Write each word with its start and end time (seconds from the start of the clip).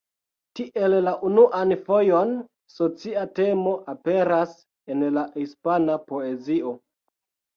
Tiel 0.59 0.93
la 1.07 1.11
unuan 1.27 1.73
fojon 1.89 2.31
socia 2.77 3.25
temo 3.41 3.75
aperas 3.93 4.55
en 4.95 5.05
la 5.19 5.25
hispana 5.43 5.99
poezio. 6.13 6.73